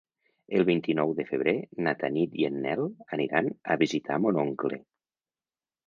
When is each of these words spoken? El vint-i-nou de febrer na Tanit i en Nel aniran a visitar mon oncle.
El 0.59 0.63
vint-i-nou 0.69 1.13
de 1.19 1.25
febrer 1.27 1.53
na 1.89 1.93
Tanit 2.01 2.39
i 2.41 2.49
en 2.51 2.59
Nel 2.65 2.83
aniran 3.19 3.53
a 3.77 3.81
visitar 3.87 4.21
mon 4.27 4.45
oncle. 4.49 4.85